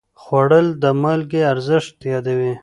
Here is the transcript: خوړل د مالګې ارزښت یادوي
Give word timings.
خوړل 0.21 0.67
د 0.83 0.85
مالګې 1.01 1.41
ارزښت 1.53 1.97
یادوي 2.13 2.53